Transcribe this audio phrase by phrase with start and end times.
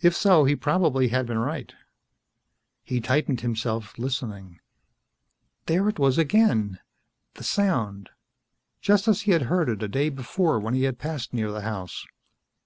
[0.00, 1.70] If so, he probably had been right.
[2.82, 4.58] He tightened himself, listening.
[5.66, 6.78] There it was again.
[7.34, 8.08] The sound.
[8.80, 11.60] Just as he had heard it a day before when he had passed near the
[11.60, 12.06] house.